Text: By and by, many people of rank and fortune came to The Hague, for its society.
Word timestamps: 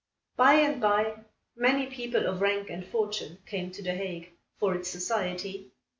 By 0.35 0.55
and 0.55 0.81
by, 0.81 1.25
many 1.55 1.85
people 1.85 2.25
of 2.25 2.41
rank 2.41 2.71
and 2.71 2.83
fortune 2.83 3.37
came 3.45 3.69
to 3.69 3.83
The 3.83 3.93
Hague, 3.93 4.31
for 4.57 4.73
its 4.73 4.89
society. 4.89 5.73